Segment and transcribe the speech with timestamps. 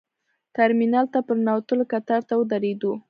[0.55, 2.91] ترمینل ته په ننوتلو کتار ته ودرېدو.